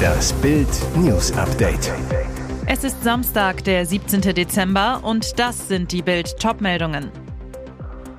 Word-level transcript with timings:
Das 0.00 0.32
Bild 0.34 0.68
News 0.96 1.32
Update. 1.32 1.92
Es 2.66 2.84
ist 2.84 3.02
Samstag, 3.02 3.64
der 3.64 3.84
17. 3.84 4.20
Dezember 4.20 5.00
und 5.02 5.38
das 5.38 5.68
sind 5.68 5.92
die 5.92 6.02
Bild 6.02 6.38
Topmeldungen. 6.38 7.10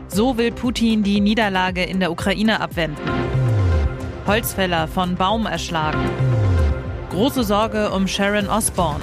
So 0.07 0.37
will 0.37 0.51
Putin 0.51 1.03
die 1.03 1.21
Niederlage 1.21 1.83
in 1.83 1.99
der 1.99 2.11
Ukraine 2.11 2.59
abwenden. 2.59 3.09
Holzfäller 4.27 4.87
von 4.87 5.15
Baum 5.15 5.45
erschlagen. 5.45 6.01
Große 7.11 7.43
Sorge 7.43 7.91
um 7.91 8.07
Sharon 8.07 8.47
Osborne. 8.47 9.01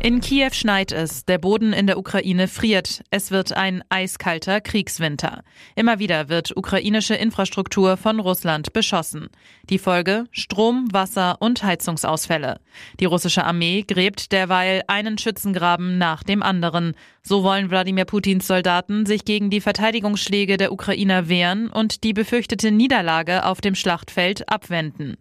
In 0.00 0.20
Kiew 0.20 0.52
schneit 0.52 0.92
es, 0.92 1.24
der 1.24 1.38
Boden 1.38 1.72
in 1.72 1.88
der 1.88 1.98
Ukraine 1.98 2.46
friert. 2.46 3.02
Es 3.10 3.32
wird 3.32 3.52
ein 3.52 3.82
eiskalter 3.88 4.60
Kriegswinter. 4.60 5.42
Immer 5.74 5.98
wieder 5.98 6.28
wird 6.28 6.56
ukrainische 6.56 7.16
Infrastruktur 7.16 7.96
von 7.96 8.20
Russland 8.20 8.72
beschossen. 8.72 9.28
Die 9.68 9.80
Folge 9.80 10.26
Strom, 10.30 10.86
Wasser 10.92 11.38
und 11.40 11.64
Heizungsausfälle. 11.64 12.60
Die 13.00 13.06
russische 13.06 13.42
Armee 13.42 13.82
gräbt 13.82 14.30
derweil 14.30 14.82
einen 14.86 15.18
Schützengraben 15.18 15.98
nach 15.98 16.22
dem 16.22 16.44
anderen. 16.44 16.94
So 17.28 17.42
wollen 17.42 17.68
Wladimir 17.68 18.06
Putins 18.06 18.46
Soldaten 18.46 19.04
sich 19.04 19.26
gegen 19.26 19.50
die 19.50 19.60
Verteidigungsschläge 19.60 20.56
der 20.56 20.72
Ukrainer 20.72 21.28
wehren 21.28 21.68
und 21.68 22.02
die 22.02 22.14
befürchtete 22.14 22.70
Niederlage 22.70 23.44
auf 23.44 23.60
dem 23.60 23.74
Schlachtfeld 23.74 24.48
abwenden. 24.48 25.18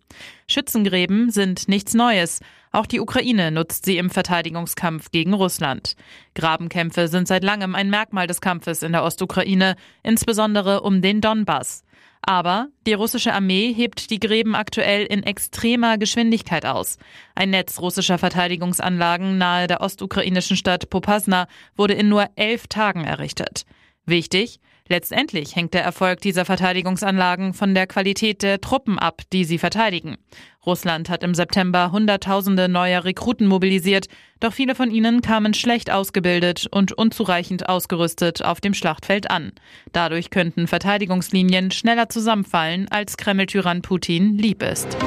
Schützengräben 0.47 1.31
sind 1.31 1.67
nichts 1.67 1.93
Neues. 1.93 2.39
Auch 2.71 2.85
die 2.85 3.01
Ukraine 3.01 3.51
nutzt 3.51 3.83
sie 3.83 3.97
im 3.97 4.09
Verteidigungskampf 4.09 5.11
gegen 5.11 5.33
Russland. 5.33 5.97
Grabenkämpfe 6.33 7.09
sind 7.09 7.27
seit 7.27 7.43
langem 7.43 7.75
ein 7.75 7.89
Merkmal 7.89 8.25
des 8.25 8.39
Kampfes 8.39 8.83
in 8.83 8.93
der 8.93 9.03
Ostukraine, 9.03 9.75
insbesondere 10.01 10.83
um 10.83 11.01
den 11.01 11.19
Donbass. 11.19 11.83
Aber 12.29 12.67
die 12.85 12.93
russische 12.93 13.33
Armee 13.33 13.73
hebt 13.73 14.09
die 14.09 14.19
Gräben 14.19 14.53
aktuell 14.53 15.05
in 15.05 15.23
extremer 15.23 15.97
Geschwindigkeit 15.97 16.65
aus. 16.65 16.97
Ein 17.35 17.51
Netz 17.51 17.79
russischer 17.79 18.17
Verteidigungsanlagen 18.17 19.37
nahe 19.37 19.67
der 19.67 19.79
ostukrainischen 19.79 20.57
Stadt 20.57 20.89
Popasna 20.89 21.47
wurde 21.77 21.93
in 21.93 22.09
nur 22.09 22.27
elf 22.35 22.67
Tagen 22.67 23.05
errichtet. 23.05 23.63
Wichtig, 24.05 24.59
Letztendlich 24.89 25.55
hängt 25.55 25.73
der 25.73 25.83
Erfolg 25.83 26.21
dieser 26.21 26.45
Verteidigungsanlagen 26.45 27.53
von 27.53 27.75
der 27.75 27.87
Qualität 27.87 28.41
der 28.41 28.61
Truppen 28.61 28.99
ab, 28.99 29.21
die 29.33 29.43
sie 29.43 29.57
verteidigen. 29.57 30.17
Russland 30.65 31.09
hat 31.09 31.23
im 31.23 31.33
September 31.33 31.91
Hunderttausende 31.91 32.67
neuer 32.67 33.05
Rekruten 33.05 33.47
mobilisiert, 33.47 34.07
doch 34.39 34.53
viele 34.53 34.75
von 34.75 34.91
ihnen 34.91 35.21
kamen 35.21 35.53
schlecht 35.53 35.89
ausgebildet 35.91 36.67
und 36.69 36.91
unzureichend 36.91 37.69
ausgerüstet 37.69 38.43
auf 38.43 38.59
dem 38.59 38.73
Schlachtfeld 38.73 39.31
an. 39.31 39.53
Dadurch 39.93 40.29
könnten 40.29 40.67
Verteidigungslinien 40.67 41.71
schneller 41.71 42.09
zusammenfallen, 42.09 42.87
als 42.89 43.17
Kreml-Tyrann 43.17 43.81
Putin 43.81 44.37
lieb 44.37 44.61
ist. 44.61 44.97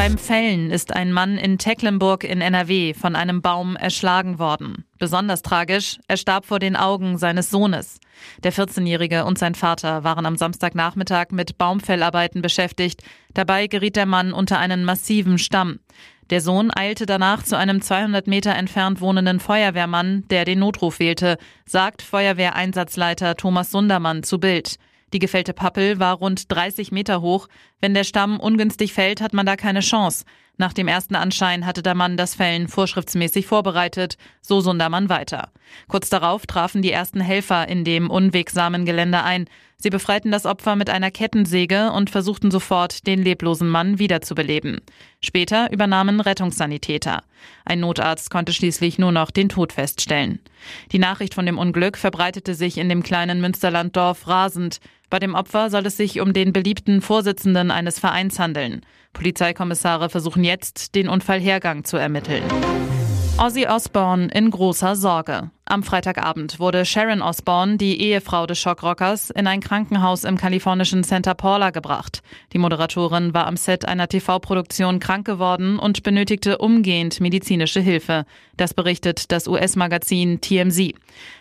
Beim 0.00 0.16
Fällen 0.16 0.70
ist 0.70 0.94
ein 0.96 1.12
Mann 1.12 1.36
in 1.36 1.58
Tecklenburg 1.58 2.24
in 2.24 2.40
NRW 2.40 2.94
von 2.94 3.14
einem 3.14 3.42
Baum 3.42 3.76
erschlagen 3.76 4.38
worden. 4.38 4.86
Besonders 4.98 5.42
tragisch, 5.42 5.98
er 6.08 6.16
starb 6.16 6.46
vor 6.46 6.58
den 6.58 6.74
Augen 6.74 7.18
seines 7.18 7.50
Sohnes. 7.50 8.00
Der 8.42 8.50
14-Jährige 8.50 9.26
und 9.26 9.38
sein 9.38 9.54
Vater 9.54 10.02
waren 10.02 10.24
am 10.24 10.36
Samstagnachmittag 10.36 11.32
mit 11.32 11.58
Baumfellarbeiten 11.58 12.40
beschäftigt. 12.40 13.02
Dabei 13.34 13.66
geriet 13.66 13.94
der 13.94 14.06
Mann 14.06 14.32
unter 14.32 14.58
einen 14.58 14.84
massiven 14.84 15.36
Stamm. 15.36 15.80
Der 16.30 16.40
Sohn 16.40 16.70
eilte 16.74 17.04
danach 17.04 17.42
zu 17.42 17.58
einem 17.58 17.82
200 17.82 18.26
Meter 18.26 18.54
entfernt 18.54 19.02
wohnenden 19.02 19.38
Feuerwehrmann, 19.38 20.24
der 20.30 20.46
den 20.46 20.60
Notruf 20.60 20.98
wählte, 20.98 21.36
sagt 21.66 22.00
Feuerwehreinsatzleiter 22.00 23.36
Thomas 23.36 23.70
Sundermann 23.70 24.22
zu 24.22 24.40
Bild. 24.40 24.78
Die 25.12 25.18
gefällte 25.18 25.52
Pappel 25.52 25.98
war 25.98 26.14
rund 26.14 26.50
30 26.52 26.92
Meter 26.92 27.20
hoch. 27.20 27.48
Wenn 27.80 27.94
der 27.94 28.04
Stamm 28.04 28.38
ungünstig 28.38 28.92
fällt, 28.92 29.20
hat 29.20 29.32
man 29.32 29.46
da 29.46 29.56
keine 29.56 29.80
Chance. 29.80 30.24
Nach 30.60 30.74
dem 30.74 30.88
ersten 30.88 31.14
Anschein 31.14 31.64
hatte 31.64 31.82
der 31.82 31.94
Mann 31.94 32.18
das 32.18 32.34
Fällen 32.34 32.68
vorschriftsmäßig 32.68 33.46
vorbereitet, 33.46 34.18
so 34.42 34.60
Sundermann 34.60 35.08
weiter. 35.08 35.52
Kurz 35.88 36.10
darauf 36.10 36.46
trafen 36.46 36.82
die 36.82 36.92
ersten 36.92 37.22
Helfer 37.22 37.66
in 37.66 37.82
dem 37.82 38.10
unwegsamen 38.10 38.84
Gelände 38.84 39.22
ein. 39.22 39.46
Sie 39.78 39.88
befreiten 39.88 40.30
das 40.30 40.44
Opfer 40.44 40.76
mit 40.76 40.90
einer 40.90 41.10
Kettensäge 41.10 41.90
und 41.92 42.10
versuchten 42.10 42.50
sofort, 42.50 43.06
den 43.06 43.22
leblosen 43.22 43.70
Mann 43.70 43.98
wiederzubeleben. 43.98 44.82
Später 45.22 45.72
übernahmen 45.72 46.20
Rettungssanitäter. 46.20 47.22
Ein 47.64 47.80
Notarzt 47.80 48.28
konnte 48.28 48.52
schließlich 48.52 48.98
nur 48.98 49.12
noch 49.12 49.30
den 49.30 49.48
Tod 49.48 49.72
feststellen. 49.72 50.40
Die 50.92 50.98
Nachricht 50.98 51.32
von 51.32 51.46
dem 51.46 51.56
Unglück 51.56 51.96
verbreitete 51.96 52.54
sich 52.54 52.76
in 52.76 52.90
dem 52.90 53.02
kleinen 53.02 53.40
Münsterlanddorf 53.40 54.28
rasend. 54.28 54.80
Bei 55.10 55.18
dem 55.18 55.34
Opfer 55.34 55.70
soll 55.70 55.84
es 55.86 55.96
sich 55.96 56.20
um 56.20 56.32
den 56.32 56.52
beliebten 56.52 57.02
Vorsitzenden 57.02 57.72
eines 57.72 57.98
Vereins 57.98 58.38
handeln. 58.38 58.82
Polizeikommissare 59.12 60.08
versuchen 60.08 60.44
jetzt, 60.44 60.94
den 60.94 61.08
Unfallhergang 61.08 61.82
zu 61.82 61.96
ermitteln. 61.96 62.44
Ozzy 63.36 63.66
Osbourne 63.66 64.28
in 64.32 64.50
großer 64.50 64.94
Sorge. 64.94 65.50
Am 65.70 65.84
Freitagabend 65.84 66.58
wurde 66.58 66.84
Sharon 66.84 67.22
Osbourne, 67.22 67.76
die 67.76 68.00
Ehefrau 68.00 68.44
des 68.44 68.58
Schockrockers, 68.58 69.30
in 69.30 69.46
ein 69.46 69.60
Krankenhaus 69.60 70.24
im 70.24 70.36
kalifornischen 70.36 71.04
Santa 71.04 71.32
Paula 71.32 71.70
gebracht. 71.70 72.22
Die 72.52 72.58
Moderatorin 72.58 73.34
war 73.34 73.46
am 73.46 73.56
Set 73.56 73.84
einer 73.84 74.08
TV-Produktion 74.08 74.98
krank 74.98 75.24
geworden 75.24 75.78
und 75.78 76.02
benötigte 76.02 76.58
umgehend 76.58 77.20
medizinische 77.20 77.78
Hilfe. 77.78 78.24
Das 78.56 78.74
berichtet 78.74 79.30
das 79.30 79.46
US-Magazin 79.46 80.40
TMZ. 80.40 80.92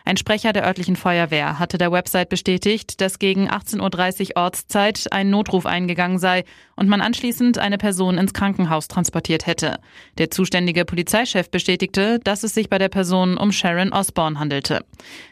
Ein 0.05 0.17
Sprecher 0.17 0.53
der 0.53 0.63
örtlichen 0.63 0.95
Feuerwehr 0.95 1.57
hatte 1.57 1.79
der 1.79 1.91
Website 1.91 2.29
bestätigt, 2.29 3.01
dass 3.01 3.17
gegen 3.17 3.49
18.30 3.49 4.29
Uhr 4.29 4.43
Ortszeit 4.43 5.07
ein 5.11 5.31
Notruf 5.31 5.65
eingegangen 5.65 6.19
sei 6.19 6.45
und 6.75 6.87
man 6.87 7.01
anschließend 7.01 7.57
eine 7.57 7.79
Person 7.79 8.19
ins 8.19 8.33
Krankenhaus 8.33 8.87
transportiert 8.87 9.47
hätte. 9.47 9.79
Der 10.19 10.29
zuständige 10.29 10.85
Polizeichef 10.85 11.49
bestätigte, 11.49 12.19
dass 12.19 12.43
es 12.43 12.53
sich 12.53 12.69
bei 12.69 12.77
der 12.77 12.89
Person 12.89 13.35
um 13.35 13.51
Sharon 13.51 13.91
Osbourne 13.91 14.18
Osborne 14.19 14.37
handelte. 14.37 14.83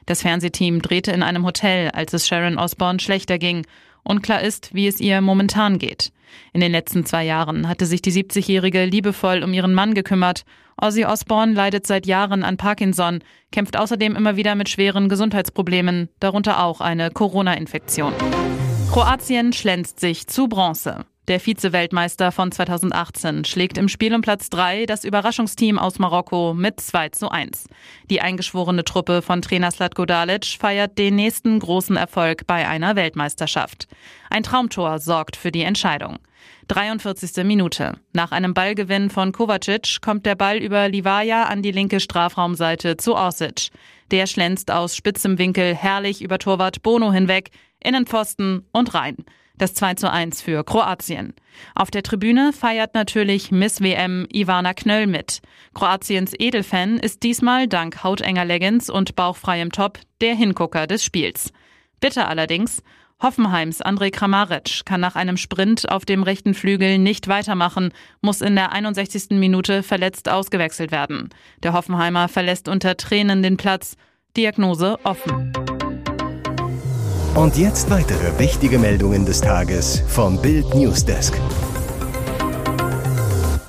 Das 0.06 0.22
Fernsehteam 0.22 0.82
drehte 0.82 1.12
in 1.12 1.22
einem 1.22 1.46
Hotel, 1.46 1.90
als 1.92 2.14
es 2.14 2.26
Sharon 2.26 2.58
Osborne 2.58 3.02
schlechter 3.02 3.38
ging. 3.38 3.66
Unklar 4.04 4.42
ist, 4.42 4.74
wie 4.74 4.88
es 4.88 5.02
ihr 5.02 5.20
momentan 5.20 5.78
geht. 5.78 6.14
In 6.54 6.62
den 6.62 6.72
letzten 6.72 7.06
zwei 7.06 7.26
Jahren 7.26 7.68
hatte 7.68 7.86
sich 7.86 8.02
die 8.02 8.14
70-Jährige 8.14 8.86
liebevoll 8.86 9.44
um 9.44 9.52
ihren 9.52 9.74
Mann 9.74 9.94
gekümmert. 9.94 10.46
Ozzy 10.82 11.04
Osbourne 11.04 11.52
leidet 11.52 11.86
seit 11.86 12.06
Jahren 12.06 12.44
an 12.44 12.56
Parkinson, 12.56 13.20
kämpft 13.52 13.76
außerdem 13.76 14.16
immer 14.16 14.38
wieder 14.38 14.56
mit 14.56 14.70
schweren 14.70 15.10
Gesundheitsproblemen, 15.10 16.08
darunter 16.22 16.64
auch 16.64 16.80
eine 16.80 17.12
Corona-Infektion. 17.12 18.14
Kroatien 18.90 19.52
schlänzt 19.52 20.00
sich 20.00 20.28
zu 20.28 20.48
Bronze. 20.48 21.06
Der 21.28 21.42
Vize-Weltmeister 21.42 22.32
von 22.32 22.54
2018 22.54 23.44
schlägt 23.44 23.78
im 23.78 23.90
Spiel 23.90 24.16
um 24.16 24.22
Platz 24.22 24.50
3 24.50 24.86
das 24.86 25.04
Überraschungsteam 25.04 25.78
aus 25.78 26.00
Marokko 26.00 26.54
mit 26.54 26.80
2 26.80 27.10
zu 27.10 27.30
1. 27.30 27.68
Die 28.10 28.22
eingeschworene 28.22 28.86
Truppe 28.86 29.22
von 29.22 29.42
Trainer 29.42 29.72
Slatko 29.72 30.06
Dalic 30.06 30.46
feiert 30.46 30.98
den 30.98 31.18
nächsten 31.18 31.60
großen 31.60 31.98
Erfolg 31.98 32.48
bei 32.48 32.66
einer 32.66 32.96
Weltmeisterschaft. 32.96 33.90
Ein 34.30 34.44
Traumtor 34.44 35.00
sorgt 35.00 35.36
für 35.36 35.52
die 35.52 35.64
Entscheidung. 35.64 36.18
43. 36.70 37.44
Minute. 37.44 38.00
Nach 38.14 38.32
einem 38.32 38.54
Ballgewinn 38.54 39.10
von 39.10 39.34
Kovacic 39.34 40.00
kommt 40.00 40.26
der 40.26 40.36
Ball 40.36 40.60
über 40.60 40.88
Livaja 40.88 41.44
an 41.44 41.62
die 41.62 41.72
linke 41.72 42.00
Strafraumseite 42.00 42.96
zu 42.96 43.16
Orsic. 43.16 43.72
Der 44.12 44.28
schlänzt 44.28 44.72
aus 44.72 44.96
spitzem 44.96 45.38
Winkel 45.38 45.76
herrlich 45.76 46.22
über 46.22 46.40
Torwart 46.40 46.82
Bono 46.84 47.12
hinweg, 47.12 47.50
Innenpfosten 47.84 48.66
und 48.72 48.94
rein. 48.94 49.18
Das 49.58 49.74
2 49.74 49.96
zu 49.96 50.12
1 50.12 50.42
für 50.42 50.64
Kroatien. 50.64 51.34
Auf 51.74 51.90
der 51.90 52.04
Tribüne 52.04 52.54
feiert 52.54 52.94
natürlich 52.94 53.52
Miss 53.52 53.82
WM 53.82 54.28
Ivana 54.32 54.74
Knöll 54.74 55.08
mit. 55.08 55.42
Kroatiens 55.74 56.34
Edelfan 56.38 57.00
ist 57.00 57.24
diesmal 57.24 57.68
dank 57.68 58.04
hautenger 58.04 58.46
Leggings 58.46 58.90
und 58.90 59.16
bauchfreiem 59.16 59.72
Top 59.72 60.00
der 60.22 60.36
Hingucker 60.36 60.86
des 60.86 61.04
Spiels. 61.04 61.52
Bitter 62.00 62.28
allerdings, 62.28 62.84
Hoffenheims 63.20 63.84
André 63.84 64.12
Kramaric 64.12 64.86
kann 64.86 65.02
nach 65.02 65.16
einem 65.16 65.38
Sprint 65.38 65.90
auf 65.90 66.06
dem 66.06 66.22
rechten 66.22 66.54
Flügel 66.54 67.00
nicht 67.00 67.28
weitermachen, 67.28 67.92
muss 68.22 68.42
in 68.42 68.56
der 68.56 68.74
61. 68.74 69.32
Minute 69.32 69.82
verletzt 69.82 70.30
ausgewechselt 70.30 70.92
werden. 70.92 71.30
Der 71.64 71.74
Hoffenheimer 71.74 72.28
verlässt 72.28 72.68
unter 72.68 72.96
Tränen 72.96 73.42
den 73.42 73.58
Platz. 73.58 73.96
Diagnose 74.36 75.00
offen. 75.04 75.52
Und 77.36 77.58
jetzt 77.58 77.90
weitere 77.90 78.38
wichtige 78.40 78.80
Meldungen 78.80 79.26
des 79.26 79.42
Tages 79.42 80.04
vom 80.08 80.42
Bild 80.42 80.74
Newsdesk. 80.74 81.40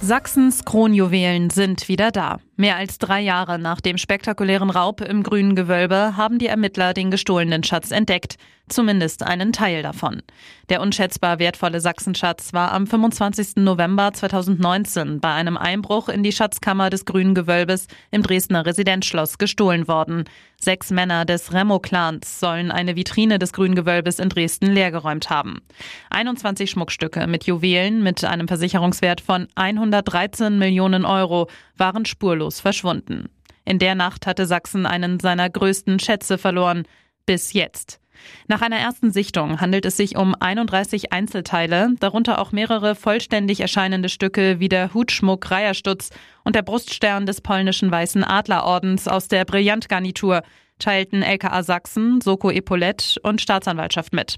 Sachsens 0.01 0.65
Kronjuwelen 0.65 1.51
sind 1.51 1.89
wieder 1.89 2.11
da. 2.11 2.39
Mehr 2.61 2.75
als 2.75 2.99
drei 2.99 3.21
Jahre 3.21 3.57
nach 3.57 3.81
dem 3.81 3.99
spektakulären 3.99 4.71
Raub 4.71 5.01
im 5.01 5.23
grünen 5.23 5.55
Gewölbe 5.55 6.17
haben 6.17 6.41
die 6.41 6.49
Ermittler 6.49 6.93
den 6.93 7.13
gestohlenen 7.13 7.63
Schatz 7.63 7.93
entdeckt. 7.93 8.35
Zumindest 8.69 9.23
einen 9.23 9.53
Teil 9.53 9.83
davon. 9.83 10.23
Der 10.69 10.83
unschätzbar 10.83 11.39
wertvolle 11.39 11.81
Sachsenschatz 11.81 12.53
war 12.53 12.73
am 12.73 12.87
25. 12.87 13.57
November 13.57 14.13
2019 14.13 15.21
bei 15.21 15.33
einem 15.33 15.57
Einbruch 15.57 16.11
in 16.11 16.23
die 16.23 16.33
Schatzkammer 16.33 16.91
des 16.91 17.07
Grünen 17.07 17.35
Gewölbes 17.35 17.87
im 18.11 18.23
Dresdner 18.23 18.67
Residenzschloss 18.67 19.39
gestohlen 19.39 19.89
worden. 19.89 20.25
Sechs 20.61 20.91
Männer 20.91 21.25
des 21.25 21.53
Remo-Clans 21.55 22.41
sollen 22.41 22.71
eine 22.71 22.97
Vitrine 22.97 23.39
des 23.39 23.53
Grünen 23.53 23.77
Gewölbes 23.77 24.19
in 24.19 24.29
Dresden 24.29 24.67
leergeräumt 24.67 25.31
haben. 25.31 25.63
21 26.11 26.69
Schmuckstücke 26.69 27.27
mit 27.29 27.45
Juwelen 27.45 28.03
mit 28.03 28.25
einem 28.25 28.49
Versicherungswert 28.49 29.21
von 29.21 29.47
113 29.55 30.59
Millionen 30.59 31.07
Euro 31.07 31.49
waren 31.77 32.05
spurlos 32.05 32.48
verschwunden. 32.61 33.29
In 33.65 33.79
der 33.79 33.95
Nacht 33.95 34.27
hatte 34.27 34.47
Sachsen 34.47 34.87
einen 34.87 35.21
seiner 35.21 35.51
größten 35.51 35.99
Schätze 35.99 36.39
verloren. 36.39 36.85
Bis 37.27 37.53
jetzt. 37.53 38.01
Nach 38.47 38.63
einer 38.63 38.79
ersten 38.79 39.13
Sichtung 39.13 39.61
handelt 39.61 39.85
es 39.85 39.97
sich 39.97 40.17
um 40.17 40.35
31 40.35 41.13
Einzelteile, 41.13 41.95
darunter 42.01 42.41
auch 42.41 42.53
mehrere 42.53 42.95
vollständig 42.95 43.61
erscheinende 43.61 44.09
Stücke 44.09 44.61
wie 44.61 44.69
der 44.69 44.95
Hutschmuck 44.95 45.51
Reierstutz 45.51 46.11
und 46.45 46.57
der 46.57 46.63
Bruststern 46.63 47.27
des 47.27 47.41
polnischen 47.41 47.91
Weißen 47.91 48.25
Adlerordens 48.25 49.07
aus 49.07 49.29
der 49.29 49.45
Brillantgarnitur, 49.45 50.43
teilten 50.79 51.23
LKA 51.23 51.63
Sachsen, 51.63 52.21
Soko 52.21 52.51
Epaulette 52.51 53.21
und 53.23 53.41
Staatsanwaltschaft 53.41 54.13
mit. 54.13 54.37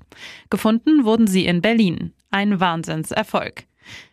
Gefunden 0.49 1.05
wurden 1.05 1.27
sie 1.27 1.47
in 1.47 1.61
Berlin. 1.61 2.15
Ein 2.31 2.61
Wahnsinnserfolg. 2.61 3.65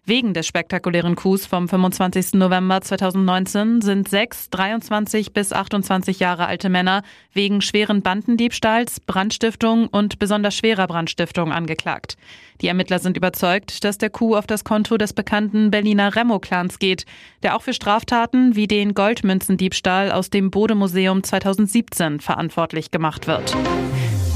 Wegen 0.06 0.34
des 0.34 0.48
spektakulären 0.48 1.16
Coups 1.16 1.46
vom 1.46 1.68
25. 1.68 2.36
November 2.36 2.80
2019 2.80 3.82
sind 3.82 4.08
sechs 4.08 4.50
23 4.50 5.34
bis 5.34 5.52
28 5.52 6.20
Jahre 6.20 6.46
alte 6.46 6.70
Männer 6.70 7.04
wegen 7.34 7.60
schweren 7.62 8.02
Bandendiebstahls, 8.02 9.02
Brandstiftung 9.02 9.88
und 9.88 10.18
besonders 10.18 10.56
schwerer 10.56 10.88
Brandstiftung 10.88 11.52
angeklagt. 11.52 12.16
Die 12.62 12.70
Ermittler 12.70 13.00
sind 13.00 13.18
überzeugt, 13.18 13.84
dass 13.84 13.98
der 13.98 14.10
Coup 14.10 14.36
auf 14.36 14.48
das 14.48 14.64
Konto 14.64 14.98
des 14.98 15.12
bekannten 15.12 15.72
Berliner 15.72 16.16
Remo-Clans 16.16 16.80
geht, 16.80 17.06
der 17.44 17.56
auch 17.56 17.62
für 17.62 17.74
Straftaten 17.74 18.56
wie 18.56 18.68
den 18.68 18.94
Goldmünzendiebstahl 18.94 20.14
aus 20.14 20.30
dem 20.30 20.52
Bodemuseum 20.52 21.22
2017 21.22 22.22
verantwortlich 22.22 22.92
gemacht 22.92 23.28
wird. 23.28 23.56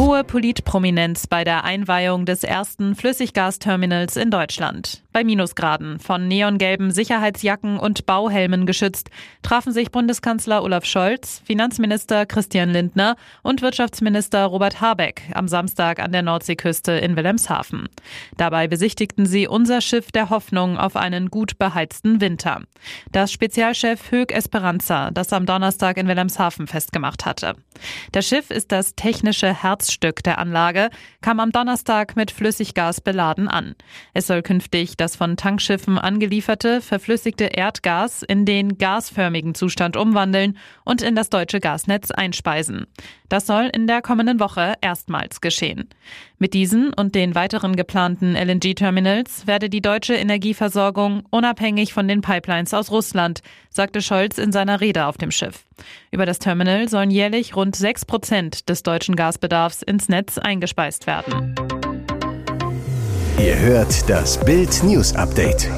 Hohe 0.01 0.23
Politprominenz 0.23 1.27
bei 1.27 1.43
der 1.43 1.63
Einweihung 1.63 2.25
des 2.25 2.43
ersten 2.43 2.95
Flüssiggasterminals 2.95 4.15
in 4.15 4.31
Deutschland. 4.31 5.03
Bei 5.13 5.23
Minusgraden, 5.23 5.99
von 5.99 6.27
neongelben 6.27 6.89
Sicherheitsjacken 6.89 7.77
und 7.77 8.07
Bauhelmen 8.07 8.65
geschützt, 8.65 9.11
trafen 9.43 9.73
sich 9.73 9.91
Bundeskanzler 9.91 10.63
Olaf 10.63 10.85
Scholz, 10.85 11.43
Finanzminister 11.45 12.25
Christian 12.25 12.69
Lindner 12.69 13.15
und 13.43 13.61
Wirtschaftsminister 13.61 14.45
Robert 14.45 14.81
Habeck 14.81 15.21
am 15.35 15.47
Samstag 15.47 15.99
an 15.99 16.11
der 16.11 16.23
Nordseeküste 16.23 16.93
in 16.93 17.15
Wilhelmshaven. 17.15 17.87
Dabei 18.37 18.67
besichtigten 18.67 19.27
sie 19.27 19.47
unser 19.47 19.81
Schiff 19.81 20.11
der 20.11 20.31
Hoffnung 20.31 20.77
auf 20.77 20.95
einen 20.95 21.29
gut 21.29 21.59
beheizten 21.59 22.21
Winter. 22.21 22.61
Das 23.11 23.31
Spezialchef 23.31 24.11
Hög 24.11 24.31
Esperanza, 24.31 25.11
das 25.11 25.31
am 25.31 25.45
Donnerstag 25.45 25.97
in 25.97 26.07
Wilhelmshaven 26.07 26.65
festgemacht 26.65 27.25
hatte. 27.25 27.55
Das 28.13 28.27
Schiff 28.27 28.49
ist 28.49 28.71
das 28.71 28.95
technische 28.95 29.61
Herzstück 29.91 30.23
der 30.23 30.37
Anlage, 30.37 30.89
kam 31.19 31.41
am 31.41 31.51
Donnerstag 31.51 32.15
mit 32.15 32.31
Flüssiggas 32.31 33.01
beladen 33.01 33.49
an. 33.49 33.75
Es 34.13 34.25
soll 34.25 34.41
künftig 34.41 34.95
das 34.95 35.17
von 35.17 35.35
Tankschiffen 35.35 35.97
angelieferte 35.97 36.79
verflüssigte 36.79 37.43
Erdgas 37.45 38.23
in 38.23 38.45
den 38.45 38.77
gasförmigen 38.77 39.53
Zustand 39.53 39.97
umwandeln 39.97 40.57
und 40.85 41.01
in 41.01 41.13
das 41.13 41.29
deutsche 41.29 41.59
Gasnetz 41.59 42.09
einspeisen. 42.09 42.87
Das 43.31 43.47
soll 43.47 43.69
in 43.73 43.87
der 43.87 44.01
kommenden 44.01 44.41
Woche 44.41 44.73
erstmals 44.81 45.39
geschehen. 45.39 45.87
Mit 46.37 46.53
diesen 46.53 46.93
und 46.93 47.15
den 47.15 47.33
weiteren 47.33 47.77
geplanten 47.77 48.35
LNG-Terminals 48.35 49.47
werde 49.47 49.69
die 49.69 49.79
deutsche 49.79 50.15
Energieversorgung 50.15 51.23
unabhängig 51.29 51.93
von 51.93 52.09
den 52.09 52.19
Pipelines 52.19 52.73
aus 52.73 52.91
Russland, 52.91 53.39
sagte 53.69 54.01
Scholz 54.01 54.37
in 54.37 54.51
seiner 54.51 54.81
Rede 54.81 55.05
auf 55.05 55.17
dem 55.17 55.31
Schiff. 55.31 55.63
Über 56.11 56.25
das 56.25 56.39
Terminal 56.39 56.89
sollen 56.89 57.09
jährlich 57.09 57.55
rund 57.55 57.77
sechs 57.77 58.03
Prozent 58.03 58.67
des 58.67 58.83
deutschen 58.83 59.15
Gasbedarfs 59.15 59.81
ins 59.81 60.09
Netz 60.09 60.37
eingespeist 60.37 61.07
werden. 61.07 61.55
Ihr 63.39 63.57
hört 63.57 64.09
das 64.09 64.43
Bild 64.43 64.83
News 64.83 65.15
Update 65.15 65.69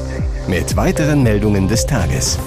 mit 0.47 0.75
weiteren 0.75 1.21
Meldungen 1.21 1.67
des 1.67 1.85
Tages. 1.85 2.39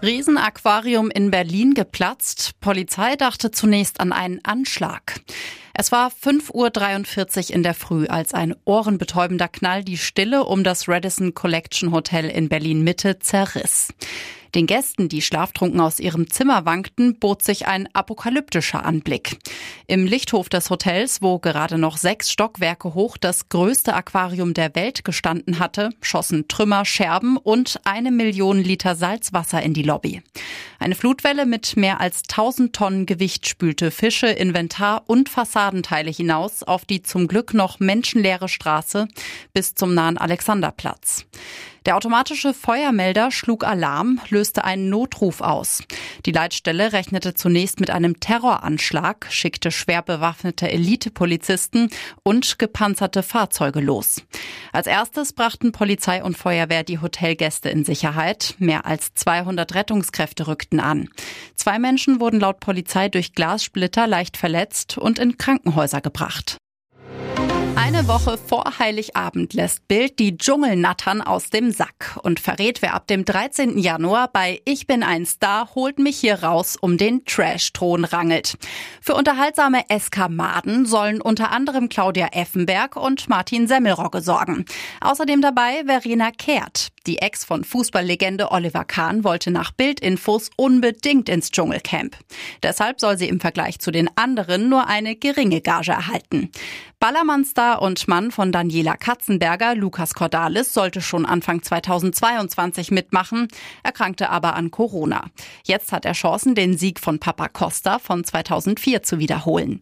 Riesenaquarium 0.00 1.10
in 1.10 1.32
Berlin 1.32 1.74
geplatzt. 1.74 2.52
Polizei 2.60 3.16
dachte 3.16 3.50
zunächst 3.50 3.98
an 4.00 4.12
einen 4.12 4.44
Anschlag. 4.44 5.20
Es 5.74 5.90
war 5.90 6.10
5.43 6.10 7.50
Uhr 7.50 7.54
in 7.56 7.62
der 7.64 7.74
Früh, 7.74 8.06
als 8.06 8.32
ein 8.32 8.54
ohrenbetäubender 8.64 9.48
Knall 9.48 9.82
die 9.82 9.96
Stille 9.96 10.44
um 10.44 10.62
das 10.62 10.88
Radisson 10.88 11.34
Collection 11.34 11.90
Hotel 11.90 12.26
in 12.26 12.48
Berlin 12.48 12.82
Mitte 12.82 13.18
zerriss. 13.18 13.92
Den 14.54 14.66
Gästen, 14.66 15.08
die 15.08 15.22
schlaftrunken 15.22 15.80
aus 15.80 16.00
ihrem 16.00 16.30
Zimmer 16.30 16.64
wankten, 16.64 17.18
bot 17.18 17.42
sich 17.42 17.66
ein 17.66 17.88
apokalyptischer 17.92 18.84
Anblick. 18.84 19.36
Im 19.86 20.06
Lichthof 20.06 20.48
des 20.48 20.70
Hotels, 20.70 21.20
wo 21.22 21.38
gerade 21.38 21.78
noch 21.78 21.96
sechs 21.96 22.30
Stockwerke 22.30 22.94
hoch 22.94 23.16
das 23.16 23.48
größte 23.48 23.94
Aquarium 23.94 24.54
der 24.54 24.74
Welt 24.74 25.04
gestanden 25.04 25.58
hatte, 25.58 25.90
schossen 26.00 26.48
Trümmer, 26.48 26.84
Scherben 26.84 27.36
und 27.36 27.80
eine 27.84 28.10
Million 28.10 28.62
Liter 28.62 28.94
Salzwasser 28.94 29.62
in 29.62 29.74
die 29.74 29.82
Lobby. 29.82 30.22
Eine 30.78 30.94
Flutwelle 30.94 31.44
mit 31.44 31.76
mehr 31.76 32.00
als 32.00 32.22
1000 32.30 32.74
Tonnen 32.74 33.06
Gewicht 33.06 33.48
spülte 33.48 33.90
Fische, 33.90 34.28
Inventar 34.28 35.02
und 35.06 35.28
Fassadenteile 35.28 36.10
hinaus 36.10 36.62
auf 36.62 36.84
die 36.84 37.02
zum 37.02 37.28
Glück 37.28 37.52
noch 37.52 37.80
menschenleere 37.80 38.48
Straße 38.48 39.08
bis 39.52 39.74
zum 39.74 39.94
nahen 39.94 40.18
Alexanderplatz. 40.18 41.26
Der 41.88 41.96
automatische 41.96 42.52
Feuermelder 42.52 43.30
schlug 43.30 43.64
Alarm, 43.64 44.20
löste 44.28 44.62
einen 44.62 44.90
Notruf 44.90 45.40
aus. 45.40 45.82
Die 46.26 46.32
Leitstelle 46.32 46.92
rechnete 46.92 47.32
zunächst 47.32 47.80
mit 47.80 47.88
einem 47.88 48.20
Terroranschlag, 48.20 49.26
schickte 49.30 49.70
schwer 49.70 50.02
bewaffnete 50.02 50.70
Elitepolizisten 50.70 51.88
und 52.22 52.58
gepanzerte 52.58 53.22
Fahrzeuge 53.22 53.80
los. 53.80 54.20
Als 54.70 54.86
erstes 54.86 55.32
brachten 55.32 55.72
Polizei 55.72 56.22
und 56.22 56.36
Feuerwehr 56.36 56.84
die 56.84 57.00
Hotelgäste 57.00 57.70
in 57.70 57.86
Sicherheit. 57.86 58.54
Mehr 58.58 58.84
als 58.84 59.14
200 59.14 59.74
Rettungskräfte 59.74 60.46
rückten 60.46 60.80
an. 60.80 61.08
Zwei 61.56 61.78
Menschen 61.78 62.20
wurden 62.20 62.38
laut 62.38 62.60
Polizei 62.60 63.08
durch 63.08 63.32
Glassplitter 63.32 64.06
leicht 64.06 64.36
verletzt 64.36 64.98
und 64.98 65.18
in 65.18 65.38
Krankenhäuser 65.38 66.02
gebracht. 66.02 66.58
Eine 67.80 68.08
Woche 68.08 68.38
vor 68.38 68.80
Heiligabend 68.80 69.54
lässt 69.54 69.86
Bild 69.86 70.18
die 70.18 70.36
Dschungelnattern 70.36 71.22
aus 71.22 71.48
dem 71.48 71.70
Sack 71.70 72.18
und 72.24 72.40
verrät, 72.40 72.82
wer 72.82 72.92
ab 72.92 73.06
dem 73.06 73.24
13. 73.24 73.78
Januar 73.78 74.28
bei 74.32 74.60
Ich 74.64 74.88
bin 74.88 75.04
ein 75.04 75.24
Star 75.24 75.76
holt 75.76 76.00
mich 76.00 76.18
hier 76.18 76.42
raus 76.42 76.76
um 76.78 76.98
den 76.98 77.24
Trash-Thron 77.24 78.04
rangelt. 78.04 78.58
Für 79.00 79.14
unterhaltsame 79.14 79.88
Eskamaden 79.88 80.86
sollen 80.86 81.20
unter 81.20 81.52
anderem 81.52 81.88
Claudia 81.88 82.26
Effenberg 82.32 82.96
und 82.96 83.28
Martin 83.28 83.68
Semmelrogge 83.68 84.22
sorgen. 84.22 84.64
Außerdem 85.00 85.40
dabei 85.40 85.84
Verena 85.86 86.32
Kehrt. 86.32 86.88
Die 87.06 87.18
Ex 87.18 87.44
von 87.44 87.64
Fußballlegende 87.64 88.50
Oliver 88.50 88.84
Kahn 88.84 89.24
wollte 89.24 89.50
nach 89.50 89.70
Bildinfos 89.70 90.50
unbedingt 90.56 91.28
ins 91.30 91.52
Dschungelcamp. 91.52 92.16
Deshalb 92.62 93.00
soll 93.00 93.16
sie 93.16 93.28
im 93.28 93.40
Vergleich 93.40 93.78
zu 93.78 93.90
den 93.90 94.10
anderen 94.16 94.68
nur 94.68 94.88
eine 94.88 95.16
geringe 95.16 95.62
Gage 95.62 95.92
erhalten. 95.92 96.50
Ballermann-Star 97.00 97.80
und 97.80 98.08
Mann 98.08 98.32
von 98.32 98.50
Daniela 98.50 98.96
Katzenberger, 98.96 99.76
Lukas 99.76 100.14
Cordalis, 100.14 100.74
sollte 100.74 101.00
schon 101.00 101.26
Anfang 101.26 101.62
2022 101.62 102.90
mitmachen, 102.90 103.46
erkrankte 103.84 104.30
aber 104.30 104.56
an 104.56 104.72
Corona. 104.72 105.26
Jetzt 105.62 105.92
hat 105.92 106.04
er 106.04 106.14
Chancen, 106.14 106.56
den 106.56 106.76
Sieg 106.76 106.98
von 106.98 107.20
Papa 107.20 107.46
Costa 107.46 108.00
von 108.00 108.24
2004 108.24 109.04
zu 109.04 109.20
wiederholen. 109.20 109.80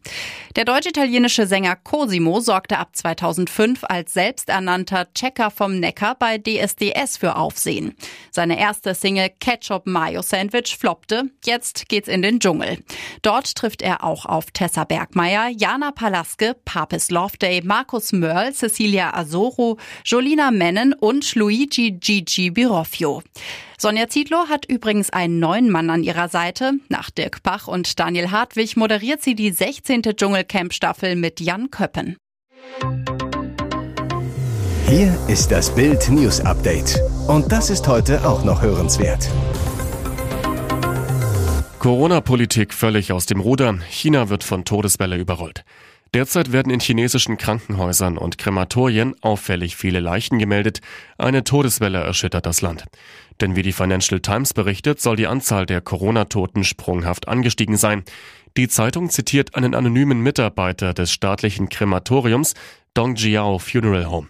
Der 0.57 0.67
deutsch-italienische 0.67 1.47
Sänger 1.47 1.77
Cosimo 1.77 2.41
sorgte 2.41 2.77
ab 2.77 2.91
2005 2.93 3.85
als 3.85 4.13
selbsternannter 4.13 5.07
Checker 5.15 5.51
vom 5.51 5.81
Neckar 5.81 6.17
bei 6.17 6.37
DSDS 6.37 7.17
für 7.17 7.37
Aufsehen. 7.37 7.95
Seine 8.31 8.59
erste 8.59 8.95
Single 8.95 9.31
Ketchup 9.41 9.87
Mayo 9.87 10.21
Sandwich 10.21 10.77
floppte. 10.77 11.31
Jetzt 11.47 11.89
geht's 11.89 12.09
in 12.09 12.21
den 12.21 12.41
Dschungel. 12.41 12.85
Dort 13.23 13.55
trifft 13.55 13.81
er 13.81 14.05
auch 14.05 14.27
auf 14.27 14.51
Tessa 14.51 14.85
Bergmeier, 14.85 15.49
Jana 15.49 15.93
Palaske, 15.93 16.55
Papis 16.67 17.06
Chris 17.07 17.11
Loveday, 17.11 17.63
Markus 17.63 18.13
Mörl, 18.13 18.53
Cecilia 18.53 19.15
Azoro, 19.15 19.77
Jolina 20.05 20.51
Mennen 20.51 20.93
und 20.93 21.35
Luigi 21.37 21.93
Gigi 21.93 22.51
Biroffio. 22.51 23.23
Sonja 23.79 24.09
Ziedlow 24.09 24.49
hat 24.49 24.65
übrigens 24.67 25.11
einen 25.11 25.39
neuen 25.39 25.71
Mann 25.71 25.91
an 25.91 26.03
ihrer 26.03 26.29
Seite. 26.29 26.73
Nach 26.89 27.11
Dirk 27.11 27.43
Bach 27.43 27.69
und 27.69 28.01
Daniel 28.01 28.31
Hartwig 28.31 28.77
moderiert 28.77 29.23
sie 29.23 29.35
die 29.35 29.51
16. 29.51 30.03
Dschungelcamp-Staffel 30.03 31.15
mit 31.15 31.41
Jan 31.41 31.71
Köppen. 31.71 32.17
Hier 34.89 35.17
ist 35.29 35.53
das 35.53 35.73
Bild 35.75 36.09
News 36.09 36.41
Update. 36.41 37.01
Und 37.29 37.53
das 37.53 37.71
ist 37.71 37.87
heute 37.87 38.27
auch 38.27 38.45
noch 38.45 38.63
hörenswert. 38.63 39.29
Corona-Politik 41.79 42.75
völlig 42.75 43.13
aus 43.13 43.27
dem 43.27 43.39
Ruder. 43.39 43.79
China 43.89 44.29
wird 44.29 44.43
von 44.43 44.65
Todeswelle 44.65 45.17
überrollt. 45.17 45.65
Derzeit 46.15 46.53
werden 46.53 46.73
in 46.73 46.81
chinesischen 46.81 47.37
Krankenhäusern 47.37 48.17
und 48.17 48.39
Krematorien 48.39 49.15
auffällig 49.23 49.77
viele 49.77 50.01
Leichen 50.01 50.39
gemeldet. 50.39 50.81
Eine 51.19 51.45
Todeswelle 51.45 51.99
erschüttert 51.99 52.47
das 52.47 52.63
Land. 52.63 52.85
Denn 53.41 53.55
wie 53.55 53.63
die 53.63 53.73
Financial 53.73 54.21
Times 54.21 54.55
berichtet, 54.55 55.01
soll 55.01 55.17
die 55.17 55.27
Anzahl 55.27 55.67
der 55.67 55.81
Corona-Toten 55.81 56.65
sprunghaft 56.65 57.29
angestiegen 57.29 57.77
sein. 57.77 58.05
Die 58.57 58.69
Zeitung 58.69 59.11
zitiert 59.11 59.55
einen 59.55 59.75
anonymen 59.75 60.21
Mitarbeiter 60.21 60.95
des 60.95 61.13
staatlichen 61.13 61.69
Krematoriums 61.69 62.55
Dongjiao 62.95 63.59
Funeral 63.59 64.09
Home. 64.09 64.29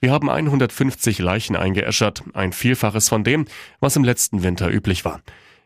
Wir 0.00 0.12
haben 0.12 0.30
150 0.30 1.18
Leichen 1.18 1.56
eingeäschert, 1.56 2.22
ein 2.34 2.52
Vielfaches 2.52 3.08
von 3.08 3.24
dem, 3.24 3.46
was 3.80 3.96
im 3.96 4.04
letzten 4.04 4.42
Winter 4.42 4.70
üblich 4.70 5.04
war. 5.04 5.22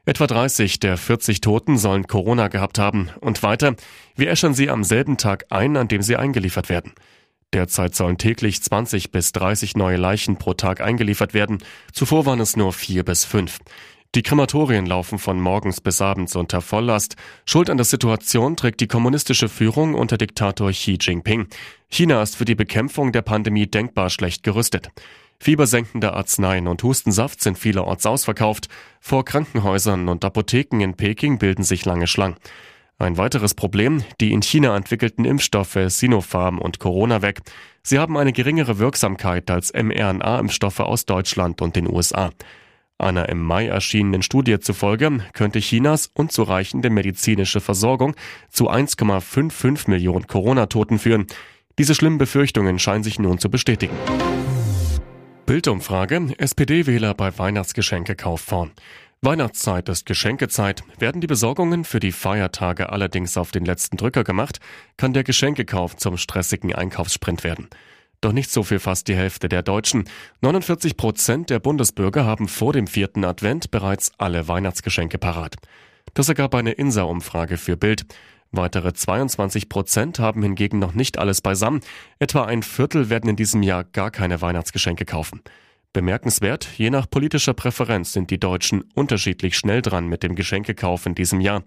Etwa 0.09 0.27
30 0.27 0.81
der 0.81 0.97
40 0.97 1.43
Toten 1.43 1.77
sollen 1.77 2.07
Corona 2.07 2.49
gehabt 2.49 2.79
haben. 2.79 3.11
Und 3.21 3.43
weiter, 3.43 3.77
wir 4.17 4.31
äschern 4.31 4.55
sie 4.55 4.71
am 4.71 4.83
selben 4.83 5.19
Tag 5.19 5.45
ein, 5.51 5.77
an 5.77 5.87
dem 5.87 6.01
sie 6.01 6.17
eingeliefert 6.17 6.71
werden. 6.71 6.95
Derzeit 7.53 7.95
sollen 7.95 8.17
täglich 8.17 8.63
20 8.63 9.13
bis 9.13 9.33
30 9.33 9.77
neue 9.77 9.99
Leichen 9.99 10.39
pro 10.39 10.55
Tag 10.55 10.81
eingeliefert 10.81 11.35
werden. 11.35 11.59
Zuvor 11.93 12.25
waren 12.25 12.41
es 12.41 12.57
nur 12.57 12.73
vier 12.73 13.05
bis 13.05 13.27
fünf. 13.27 13.59
Die 14.15 14.23
Krematorien 14.23 14.87
laufen 14.87 15.19
von 15.19 15.39
morgens 15.39 15.83
bis 15.83 16.01
abends 16.01 16.37
unter 16.37 16.63
Volllast. 16.63 17.17
Schuld 17.45 17.69
an 17.69 17.77
der 17.77 17.85
Situation 17.85 18.57
trägt 18.57 18.81
die 18.81 18.89
kommunistische 18.89 19.51
Führung 19.51 19.93
unter 19.93 20.17
Diktator 20.17 20.71
Xi 20.71 20.97
Jinping. 20.99 21.49
China 21.91 22.23
ist 22.23 22.35
für 22.35 22.47
die 22.47 22.55
Bekämpfung 22.55 23.13
der 23.13 23.21
Pandemie 23.21 23.67
denkbar 23.67 24.09
schlecht 24.09 24.43
gerüstet. 24.43 24.89
Fiebersenkende 25.41 26.13
Arzneien 26.15 26.67
und 26.67 26.83
Hustensaft 26.83 27.41
sind 27.41 27.59
vielerorts 27.59 28.07
ausverkauft. 28.07 28.69
Vor 29.01 29.25
Krankenhäusern 29.25 30.09
und 30.09 30.25
Apotheken 30.25 30.81
in 30.81 30.95
Peking 30.95 31.39
bilden 31.39 31.63
sich 31.63 31.85
lange 31.85 32.07
Schlangen. 32.07 32.37
Ein 32.99 33.17
weiteres 33.17 33.55
Problem, 33.55 34.03
die 34.21 34.33
in 34.33 34.43
China 34.43 34.77
entwickelten 34.77 35.25
Impfstoffe 35.25 35.79
Sinopharm 35.87 36.59
und 36.59 36.81
CoronaVac. 36.81 37.41
Sie 37.85 38.01
haben 38.01 38.17
eine 38.17 38.33
geringere 38.33 38.79
Wirksamkeit 38.79 39.49
als 39.51 39.73
mRNA-Impfstoffe 39.73 40.81
aus 40.81 41.07
Deutschland 41.07 41.63
und 41.63 41.77
den 41.77 41.89
USA. 41.89 42.33
Einer 42.99 43.29
im 43.29 43.41
Mai 43.41 43.69
erschienenen 43.69 44.23
Studie 44.23 44.59
zufolge 44.59 45.21
könnte 45.33 45.61
Chinas 45.61 46.11
unzureichende 46.13 46.91
medizinische 46.91 47.61
Versorgung 47.61 48.17
zu 48.51 48.69
1,55 48.69 49.89
Millionen 49.89 50.27
Corona-Toten 50.27 50.99
führen. 50.99 51.29
Diese 51.79 51.95
schlimmen 51.95 52.19
Befürchtungen 52.19 52.81
scheinen 52.81 53.05
sich 53.05 53.21
nun 53.21 53.39
zu 53.39 53.49
bestätigen. 53.49 53.97
Bildumfrage. 55.49 56.35
SPD-Wähler 56.37 57.15
bei 57.15 57.39
Weihnachtsgeschenkekauf 57.39 58.43
vorn. 58.43 58.71
Weihnachtszeit 59.23 59.89
ist 59.89 60.05
Geschenkezeit. 60.05 60.83
Werden 60.99 61.23
die 61.23 61.27
Besorgungen 61.27 61.87
für 61.87 62.01
die 62.01 62.13
Feiertage 62.13 62.93
allerdings 62.93 63.39
auf 63.39 63.51
den 63.51 63.65
letzten 63.65 63.97
Drücker 63.97 64.25
gemacht, 64.25 64.61
kann 64.99 65.15
der 65.15 65.25
Geschenkekauf 65.25 65.97
zum 65.97 66.19
stressigen 66.19 66.75
Einkaufssprint 66.75 67.45
werden. 67.45 67.71
Doch 68.21 68.33
nicht 68.33 68.51
so 68.51 68.63
viel 68.63 68.79
fast 68.79 69.09
die 69.09 69.17
Hälfte 69.17 69.49
der 69.49 69.63
Deutschen. 69.63 70.05
49 70.43 70.99
Prozent 70.99 71.49
der 71.49 71.61
Bundesbürger 71.61 72.27
haben 72.27 72.47
vor 72.47 72.75
dem 72.75 72.87
vierten 72.87 73.25
Advent 73.25 73.71
bereits 73.71 74.13
alle 74.19 74.49
Weihnachtsgeschenke 74.49 75.17
parat. 75.17 75.57
Das 76.13 76.29
ergab 76.29 76.55
eine 76.55 76.73
INSA-Umfrage 76.73 77.57
für 77.57 77.79
Bild. 77.79 78.05
Weitere 78.51 78.95
22 78.95 79.69
Prozent 79.69 80.19
haben 80.19 80.43
hingegen 80.43 80.79
noch 80.79 80.95
nicht 80.95 81.19
alles 81.19 81.41
beisammen. 81.41 81.81
Etwa 82.19 82.45
ein 82.45 82.63
Viertel 82.63 83.11
werden 83.11 83.29
in 83.29 83.37
diesem 83.37 83.63
Jahr 83.63 83.85
gar 83.85 84.11
keine 84.11 84.41
Weihnachtsgeschenke 84.41 85.05
kaufen. 85.05 85.43
Bemerkenswert, 85.93 86.69
je 86.77 86.91
nach 86.91 87.09
politischer 87.11 87.55
Präferenz 87.55 88.13
sind 88.13 88.31
die 88.31 88.41
Deutschen 88.41 88.85
unterschiedlich 88.95 89.57
schnell 89.57 89.83
dran 89.83 90.07
mit 90.07 90.23
dem 90.23 90.35
Geschenkekauf 90.35 91.07
in 91.07 91.15
diesem 91.15 91.41
Jahr. 91.41 91.63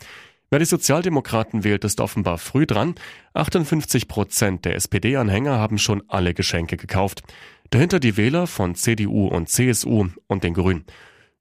Wer 0.50 0.60
die 0.60 0.66
Sozialdemokraten 0.66 1.64
wählt, 1.64 1.86
ist 1.86 2.02
offenbar 2.02 2.38
früh 2.38 2.66
dran. 2.66 2.96
58 3.34 4.08
Prozent 4.08 4.66
der 4.66 4.76
SPD-Anhänger 4.76 5.58
haben 5.58 5.78
schon 5.78 6.04
alle 6.08 6.34
Geschenke 6.34 6.78
gekauft. 6.78 7.22
Dahinter 7.70 8.00
die 8.00 8.18
Wähler 8.18 8.48
von 8.48 8.76
CDU 8.76 9.28
und 9.28 9.48
CSU 9.50 10.10
und 10.28 10.44
den 10.44 10.54
Grünen. 10.54 10.86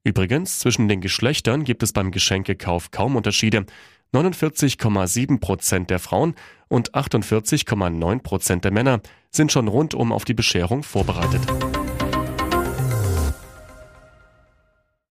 Übrigens, 0.03 0.59
zwischen 0.59 0.87
den 0.87 1.01
Geschlechtern 1.01 1.63
gibt 1.63 1.83
es 1.83 1.93
beim 1.93 2.11
Geschenkekauf 2.11 2.91
kaum 2.91 3.15
Unterschiede. 3.15 3.65
49,7 4.13 5.39
Prozent 5.39 5.89
der 5.89 5.99
Frauen 5.99 6.35
und 6.67 6.93
48,9 6.93 8.21
Prozent 8.21 8.65
der 8.65 8.71
Männer 8.71 9.01
sind 9.29 9.51
schon 9.51 9.67
rundum 9.67 10.11
auf 10.11 10.25
die 10.25 10.33
Bescherung 10.33 10.83
vorbereitet. 10.83 11.41